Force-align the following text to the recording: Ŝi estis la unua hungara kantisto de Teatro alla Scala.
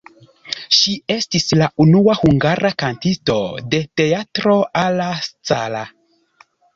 Ŝi 0.75 0.93
estis 1.15 1.43
la 1.59 1.67
unua 1.83 2.15
hungara 2.21 2.71
kantisto 2.83 3.35
de 3.75 3.81
Teatro 4.01 4.55
alla 4.85 5.11
Scala. 5.27 5.83